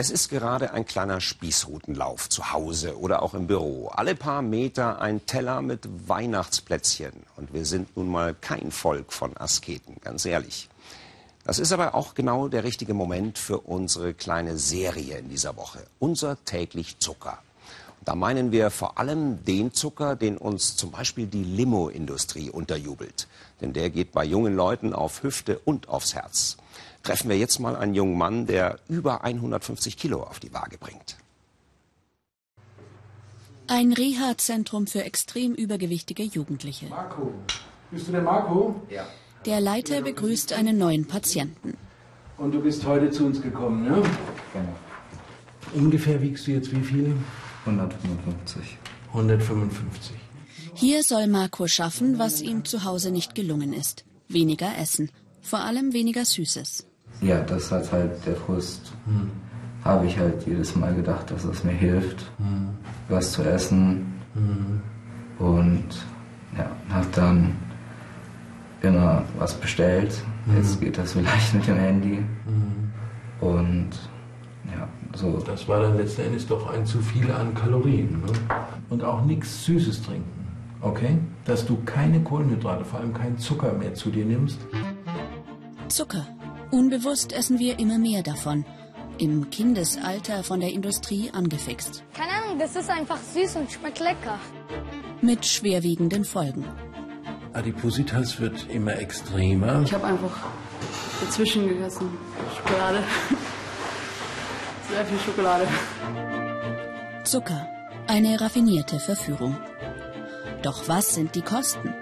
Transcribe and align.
Es 0.00 0.08
ist 0.08 0.30
gerade 0.30 0.72
ein 0.72 0.86
kleiner 0.86 1.20
Spießrutenlauf 1.20 2.30
zu 2.30 2.52
Hause 2.52 2.98
oder 2.98 3.22
auch 3.22 3.34
im 3.34 3.46
Büro. 3.46 3.88
Alle 3.88 4.14
paar 4.14 4.40
Meter 4.40 4.98
ein 4.98 5.26
Teller 5.26 5.60
mit 5.60 5.86
Weihnachtsplätzchen. 6.08 7.12
Und 7.36 7.52
wir 7.52 7.66
sind 7.66 7.94
nun 7.98 8.08
mal 8.08 8.34
kein 8.34 8.70
Volk 8.70 9.12
von 9.12 9.36
Asketen, 9.36 9.96
ganz 10.00 10.24
ehrlich. 10.24 10.70
Das 11.44 11.58
ist 11.58 11.70
aber 11.70 11.94
auch 11.94 12.14
genau 12.14 12.48
der 12.48 12.64
richtige 12.64 12.94
Moment 12.94 13.36
für 13.36 13.58
unsere 13.58 14.14
kleine 14.14 14.56
Serie 14.56 15.18
in 15.18 15.28
dieser 15.28 15.58
Woche. 15.58 15.80
Unser 15.98 16.42
täglich 16.46 16.98
Zucker. 16.98 17.36
Da 18.04 18.14
meinen 18.14 18.50
wir 18.50 18.70
vor 18.70 18.98
allem 18.98 19.44
den 19.44 19.72
Zucker, 19.72 20.16
den 20.16 20.38
uns 20.38 20.76
zum 20.76 20.90
Beispiel 20.90 21.26
die 21.26 21.44
Limo-Industrie 21.44 22.50
unterjubelt. 22.50 23.28
Denn 23.60 23.72
der 23.72 23.90
geht 23.90 24.12
bei 24.12 24.24
jungen 24.24 24.56
Leuten 24.56 24.94
auf 24.94 25.22
Hüfte 25.22 25.58
und 25.64 25.88
aufs 25.88 26.14
Herz. 26.14 26.56
Treffen 27.02 27.28
wir 27.28 27.36
jetzt 27.36 27.60
mal 27.60 27.76
einen 27.76 27.94
jungen 27.94 28.16
Mann, 28.16 28.46
der 28.46 28.78
über 28.88 29.22
150 29.24 29.96
Kilo 29.96 30.22
auf 30.22 30.40
die 30.40 30.52
Waage 30.52 30.78
bringt. 30.78 31.16
Ein 33.66 33.92
Reha-Zentrum 33.92 34.86
für 34.86 35.04
extrem 35.04 35.54
übergewichtige 35.54 36.24
Jugendliche. 36.24 36.86
Marco, 36.86 37.32
bist 37.90 38.08
du 38.08 38.12
der 38.12 38.22
Marco? 38.22 38.82
Ja. 38.90 39.06
Der 39.46 39.60
Leiter 39.60 40.02
begrüßt 40.02 40.52
einen 40.54 40.76
neuen 40.76 41.06
Patienten. 41.06 41.76
Und 42.36 42.52
du 42.52 42.60
bist 42.60 42.84
heute 42.84 43.10
zu 43.10 43.26
uns 43.26 43.40
gekommen, 43.40 43.84
ne? 43.84 44.02
Genau. 44.52 44.74
Ungefähr 45.74 46.20
wiegst 46.20 46.46
du 46.46 46.50
jetzt 46.50 46.72
wie 46.72 46.82
viel? 46.82 47.16
155. 47.66 48.78
155. 49.08 50.14
Hier 50.74 51.02
soll 51.02 51.26
Marco 51.26 51.66
schaffen, 51.66 52.18
was 52.18 52.40
ihm 52.40 52.64
zu 52.64 52.84
Hause 52.84 53.10
nicht 53.10 53.34
gelungen 53.34 53.72
ist. 53.72 54.04
Weniger 54.28 54.78
essen. 54.78 55.10
Vor 55.42 55.60
allem 55.60 55.92
weniger 55.92 56.24
Süßes. 56.24 56.86
Ja, 57.20 57.40
das 57.42 57.70
hat 57.72 57.90
halt 57.92 58.24
der 58.24 58.36
Frust. 58.36 58.92
Habe 59.84 60.06
ich 60.06 60.16
halt 60.16 60.46
jedes 60.46 60.76
Mal 60.76 60.94
gedacht, 60.94 61.30
dass 61.30 61.44
es 61.44 61.64
mir 61.64 61.72
hilft, 61.72 62.30
was 63.08 63.32
zu 63.32 63.42
essen. 63.42 64.06
Und 65.38 65.84
ja, 66.56 66.70
habe 66.90 67.06
dann 67.14 67.56
immer 68.82 69.24
was 69.38 69.54
bestellt. 69.54 70.14
Jetzt 70.54 70.80
geht 70.80 70.96
das 70.96 71.12
vielleicht 71.12 71.54
mit 71.54 71.66
dem 71.66 71.76
Handy. 71.76 72.22
Und 73.40 73.90
ja, 74.66 74.88
so. 75.14 75.38
Das 75.38 75.66
war 75.68 75.80
dann 75.80 75.96
letzten 75.96 76.22
Endes 76.22 76.46
doch 76.46 76.72
ein 76.72 76.86
zu 76.86 77.00
viel 77.00 77.30
an 77.30 77.54
Kalorien. 77.54 78.20
Ne? 78.20 78.32
Und 78.88 79.04
auch 79.04 79.24
nichts 79.24 79.64
Süßes 79.64 80.02
trinken. 80.02 80.46
Okay? 80.80 81.18
Dass 81.44 81.66
du 81.66 81.78
keine 81.84 82.20
Kohlenhydrate, 82.20 82.84
vor 82.84 83.00
allem 83.00 83.14
keinen 83.14 83.38
Zucker 83.38 83.72
mehr 83.72 83.94
zu 83.94 84.10
dir 84.10 84.24
nimmst. 84.24 84.58
Zucker. 85.88 86.26
Unbewusst 86.70 87.32
essen 87.32 87.58
wir 87.58 87.78
immer 87.78 87.98
mehr 87.98 88.22
davon. 88.22 88.64
Im 89.18 89.50
Kindesalter 89.50 90.42
von 90.42 90.60
der 90.60 90.72
Industrie 90.72 91.30
angefixt. 91.32 92.04
Keine 92.14 92.32
Ahnung, 92.32 92.58
das 92.58 92.76
ist 92.76 92.88
einfach 92.88 93.18
süß 93.18 93.56
und 93.56 93.70
schmeckt 93.70 93.98
lecker. 93.98 94.38
Mit 95.20 95.44
schwerwiegenden 95.44 96.24
Folgen. 96.24 96.64
Adipositas 97.52 98.40
wird 98.40 98.66
immer 98.70 98.96
extremer. 98.98 99.82
Ich 99.82 99.92
habe 99.92 100.04
einfach 100.04 100.46
dazwischen 101.20 101.68
gegessen. 101.68 102.08
Schokolade. 102.56 103.02
Sehr 104.90 105.06
viel 105.06 105.18
Schokolade. 105.20 105.68
Zucker. 107.24 107.68
Eine 108.08 108.40
raffinierte 108.40 108.98
Verführung. 108.98 109.56
Doch 110.62 110.88
was 110.88 111.14
sind 111.14 111.34
die 111.36 111.42
Kosten? 111.42 111.94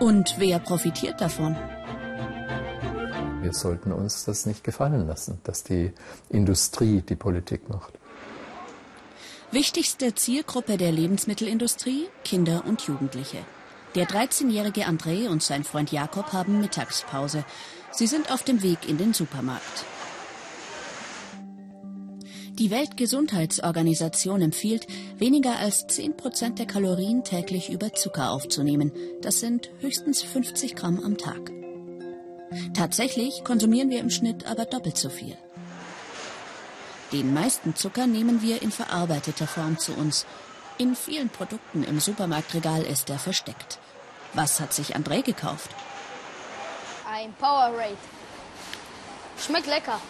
Und 0.00 0.36
wer 0.38 0.58
profitiert 0.60 1.20
davon? 1.20 1.56
Wir 3.42 3.52
sollten 3.52 3.92
uns 3.92 4.24
das 4.24 4.46
nicht 4.46 4.64
gefallen 4.64 5.06
lassen, 5.06 5.40
dass 5.44 5.62
die 5.62 5.92
Industrie 6.30 7.02
die 7.02 7.16
Politik 7.16 7.68
macht. 7.68 7.92
Wichtigste 9.50 10.14
Zielgruppe 10.14 10.78
der 10.78 10.90
Lebensmittelindustrie? 10.90 12.08
Kinder 12.24 12.64
und 12.66 12.80
Jugendliche. 12.82 13.38
Der 13.94 14.06
13-jährige 14.06 14.86
André 14.86 15.28
und 15.28 15.42
sein 15.42 15.62
Freund 15.62 15.92
Jakob 15.92 16.32
haben 16.32 16.60
Mittagspause. 16.60 17.44
Sie 17.92 18.06
sind 18.06 18.32
auf 18.32 18.42
dem 18.42 18.62
Weg 18.62 18.88
in 18.88 18.96
den 18.96 19.12
Supermarkt. 19.12 19.84
Die 22.58 22.70
Weltgesundheitsorganisation 22.70 24.40
empfiehlt, 24.40 24.86
weniger 25.18 25.58
als 25.58 25.88
10 25.88 26.16
Prozent 26.16 26.60
der 26.60 26.66
Kalorien 26.66 27.24
täglich 27.24 27.68
über 27.68 27.92
Zucker 27.92 28.30
aufzunehmen. 28.30 28.92
Das 29.22 29.40
sind 29.40 29.70
höchstens 29.80 30.22
50 30.22 30.76
Gramm 30.76 31.02
am 31.04 31.18
Tag. 31.18 31.50
Tatsächlich 32.72 33.42
konsumieren 33.42 33.90
wir 33.90 33.98
im 33.98 34.08
Schnitt 34.08 34.46
aber 34.46 34.66
doppelt 34.66 34.96
so 34.96 35.08
viel. 35.08 35.36
Den 37.10 37.34
meisten 37.34 37.74
Zucker 37.74 38.06
nehmen 38.06 38.40
wir 38.40 38.62
in 38.62 38.70
verarbeiteter 38.70 39.48
Form 39.48 39.80
zu 39.80 39.92
uns. 39.92 40.24
In 40.78 40.94
vielen 40.94 41.30
Produkten 41.30 41.82
im 41.82 41.98
Supermarktregal 41.98 42.82
ist 42.82 43.10
er 43.10 43.18
versteckt. 43.18 43.80
Was 44.32 44.60
hat 44.60 44.72
sich 44.72 44.94
André 44.94 45.22
gekauft? 45.22 45.70
Ein 47.12 47.32
Powerade. 47.34 47.96
Schmeckt 49.38 49.66
lecker. 49.66 50.00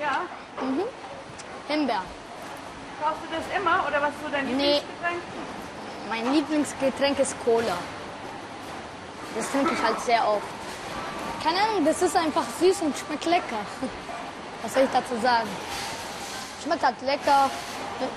Ja, 0.00 0.22
Mhm. 0.62 1.03
Himbeer. 1.68 2.02
kaufst 3.02 3.20
du 3.22 3.36
das 3.36 3.44
immer 3.60 3.84
oder 3.88 4.00
was 4.02 4.10
ist 4.10 4.22
so 4.24 4.28
dein 4.30 4.46
Nee. 4.46 4.52
Lieblingsgetränk? 4.80 5.22
Mein 6.08 6.32
Lieblingsgetränk 6.34 7.18
ist 7.18 7.34
Cola. 7.44 7.76
Das 9.36 9.50
trinke 9.50 9.72
ich 9.74 9.82
halt 9.82 10.00
sehr 10.00 10.26
oft. 10.28 10.46
Keine 11.42 11.58
Ahnung, 11.60 11.84
das 11.84 12.00
ist 12.02 12.16
einfach 12.16 12.44
süß 12.60 12.82
und 12.82 12.96
schmeckt 12.96 13.24
lecker. 13.26 13.60
Was 14.62 14.72
soll 14.74 14.84
ich 14.84 14.90
dazu 14.90 15.14
sagen? 15.20 15.48
Schmeckt 16.62 16.82
halt 16.82 17.02
lecker. 17.02 17.50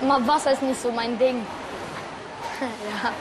Mal 0.00 0.26
Wasser 0.26 0.52
ist 0.52 0.62
nicht 0.62 0.80
so 0.80 0.90
mein 0.90 1.18
Ding. 1.18 1.44
ja. 3.02 3.12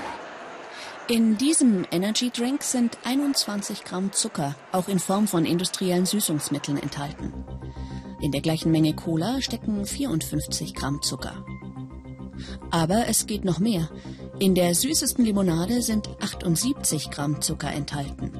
In 1.08 1.38
diesem 1.38 1.86
Energy 1.92 2.30
Drink 2.32 2.64
sind 2.64 2.98
21 3.06 3.84
Gramm 3.84 4.12
Zucker, 4.14 4.56
auch 4.72 4.88
in 4.88 5.00
Form 5.00 5.28
von 5.28 5.46
industriellen 5.46 6.06
Süßungsmitteln 6.06 6.82
enthalten. 6.82 7.34
In 8.20 8.32
der 8.32 8.42
gleichen 8.42 8.72
Menge 8.72 8.94
Cola 8.94 9.42
stecken 9.42 9.86
54 9.86 10.74
Gramm 10.74 11.02
Zucker. 11.02 11.46
Aber 12.72 13.08
es 13.08 13.28
geht 13.28 13.46
noch 13.46 13.60
mehr. 13.60 13.90
In 14.40 14.56
der 14.56 14.74
süßesten 14.74 15.24
Limonade 15.24 15.82
sind 15.82 16.10
78 16.22 17.12
Gramm 17.12 17.42
Zucker 17.42 17.72
enthalten. 17.72 18.32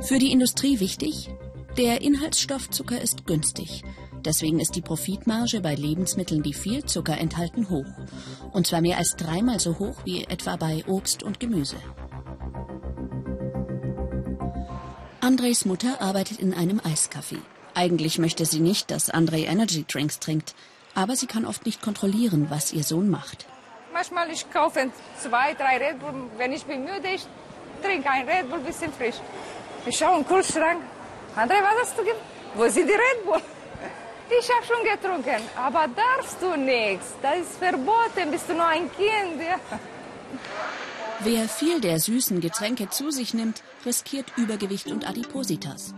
Für 0.00 0.18
die 0.18 0.32
Industrie 0.32 0.80
wichtig, 0.80 1.30
der 1.76 2.02
Inhaltsstoff 2.02 2.70
Zucker 2.70 3.00
ist 3.00 3.26
günstig. 3.26 3.82
Deswegen 4.24 4.60
ist 4.60 4.76
die 4.76 4.80
Profitmarge 4.80 5.60
bei 5.60 5.74
Lebensmitteln, 5.74 6.42
die 6.42 6.54
viel 6.54 6.84
Zucker 6.84 7.18
enthalten, 7.18 7.68
hoch. 7.68 7.84
Und 8.52 8.66
zwar 8.66 8.80
mehr 8.80 8.96
als 8.96 9.16
dreimal 9.16 9.60
so 9.60 9.78
hoch 9.78 9.96
wie 10.04 10.24
etwa 10.24 10.56
bei 10.56 10.84
Obst 10.86 11.22
und 11.22 11.40
Gemüse. 11.40 11.76
Andres 15.24 15.64
Mutter 15.64 16.02
arbeitet 16.02 16.38
in 16.38 16.52
einem 16.52 16.80
Eiscafé. 16.80 17.38
Eigentlich 17.72 18.18
möchte 18.18 18.44
sie 18.44 18.60
nicht, 18.60 18.90
dass 18.90 19.10
André 19.10 19.46
Energy 19.46 19.86
Drinks 19.90 20.18
trinkt, 20.18 20.54
aber 20.94 21.16
sie 21.16 21.26
kann 21.26 21.46
oft 21.46 21.64
nicht 21.64 21.80
kontrollieren, 21.80 22.48
was 22.50 22.74
ihr 22.74 22.82
Sohn 22.84 23.08
macht. 23.08 23.46
Manchmal 23.94 24.30
ich 24.30 24.44
kaufe 24.50 24.90
zwei, 25.18 25.54
drei 25.54 25.78
Red 25.78 26.00
Bull. 26.00 26.28
Wenn 26.36 26.52
ich 26.52 26.66
bin 26.66 26.84
müde, 26.84 27.08
ich 27.14 27.24
trinke 27.82 28.10
ein 28.10 28.28
Red 28.28 28.50
Bull, 28.50 28.60
bisschen 28.60 28.92
frisch. 28.92 29.14
Ich 29.86 29.96
schaue 29.96 30.18
im 30.18 30.26
Kühlschrank. 30.26 30.82
André, 31.34 31.56
was 31.62 31.80
hast 31.80 31.96
du 31.96 32.02
gegeben? 32.02 32.18
Wo 32.54 32.68
sind 32.68 32.86
die 32.86 32.92
Red 32.92 33.24
Bull? 33.24 33.40
Ich 34.28 34.50
habe 34.54 34.66
schon 34.66 34.84
getrunken, 34.84 35.42
aber 35.56 35.88
darfst 35.88 36.36
du 36.42 36.54
nichts. 36.54 37.14
Das 37.22 37.38
ist 37.38 37.56
verboten, 37.56 38.30
bist 38.30 38.46
du 38.46 38.52
nur 38.52 38.66
ein 38.66 38.90
Kind. 38.92 39.40
Ja. 39.40 39.58
Wer 41.20 41.48
viel 41.48 41.80
der 41.80 42.00
süßen 42.00 42.40
Getränke 42.40 42.90
zu 42.90 43.10
sich 43.10 43.34
nimmt, 43.34 43.62
riskiert 43.86 44.26
Übergewicht 44.36 44.88
und 44.88 45.08
Adipositas. 45.08 45.94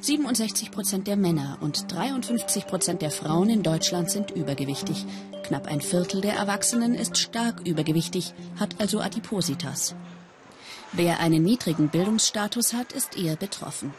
67 0.00 0.70
Prozent 0.70 1.06
der 1.06 1.16
Männer 1.16 1.58
und 1.60 1.90
53 1.92 2.66
Prozent 2.66 3.00
der 3.00 3.10
Frauen 3.10 3.48
in 3.48 3.62
Deutschland 3.62 4.10
sind 4.10 4.32
übergewichtig. 4.32 5.06
Knapp 5.44 5.66
ein 5.66 5.80
Viertel 5.80 6.20
der 6.20 6.34
Erwachsenen 6.34 6.94
ist 6.94 7.16
stark 7.16 7.66
übergewichtig, 7.66 8.34
hat 8.58 8.80
also 8.80 9.00
Adipositas. 9.00 9.94
Wer 10.92 11.20
einen 11.20 11.44
niedrigen 11.44 11.88
Bildungsstatus 11.88 12.74
hat, 12.74 12.92
ist 12.92 13.16
eher 13.16 13.36
betroffen. 13.36 13.94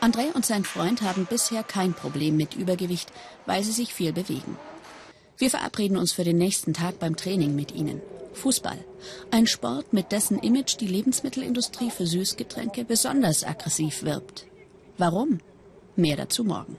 André 0.00 0.32
und 0.34 0.46
sein 0.46 0.64
Freund 0.64 1.02
haben 1.02 1.26
bisher 1.26 1.62
kein 1.62 1.92
Problem 1.92 2.36
mit 2.36 2.54
Übergewicht, 2.54 3.12
weil 3.46 3.62
sie 3.62 3.72
sich 3.72 3.92
viel 3.92 4.12
bewegen. 4.12 4.56
Wir 5.36 5.50
verabreden 5.50 5.96
uns 5.96 6.12
für 6.12 6.24
den 6.24 6.38
nächsten 6.38 6.72
Tag 6.74 6.98
beim 6.98 7.16
Training 7.16 7.54
mit 7.54 7.72
ihnen. 7.72 8.00
Fußball. 8.34 8.78
Ein 9.30 9.46
Sport, 9.46 9.92
mit 9.92 10.12
dessen 10.12 10.38
Image 10.38 10.76
die 10.80 10.86
Lebensmittelindustrie 10.86 11.90
für 11.90 12.06
Süßgetränke 12.06 12.84
besonders 12.84 13.44
aggressiv 13.44 14.02
wirbt. 14.02 14.46
Warum? 14.98 15.40
Mehr 15.96 16.16
dazu 16.16 16.44
morgen. 16.44 16.76